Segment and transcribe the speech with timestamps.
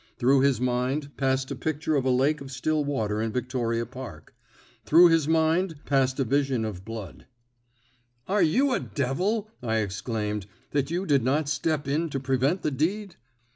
[0.17, 4.33] Through his mind passed a picture of a lake of still water in Victoria Park.
[4.83, 7.27] Through his mind passed a vision of blood."
[8.27, 12.71] "Are you a devil," I exclaimed, "that you did not step in to prevent the
[12.71, 13.17] deed?"